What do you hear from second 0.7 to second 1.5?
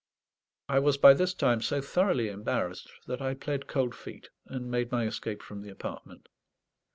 was by this